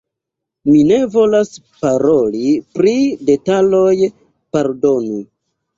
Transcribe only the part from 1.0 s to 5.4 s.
volas paroli pri detaloj, pardonu.